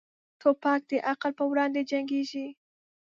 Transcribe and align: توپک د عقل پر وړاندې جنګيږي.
توپک 0.41 0.81
د 0.89 0.91
عقل 1.09 1.31
پر 1.37 1.45
وړاندې 1.51 1.81
جنګيږي. 1.91 2.47